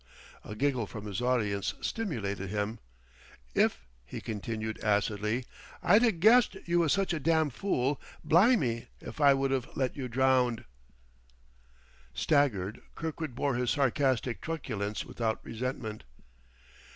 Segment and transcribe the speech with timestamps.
[0.43, 2.79] A giggle from his audience stimulated him.
[3.53, 5.45] "If," he continued acidly,
[5.83, 10.07] "I'd a guessed you was such a damn' fool, blimmy if I wouldn't've let you
[10.09, 10.65] drownd!"
[12.15, 16.05] Staggered, Kirkwood bore his sarcastic truculence without resentment.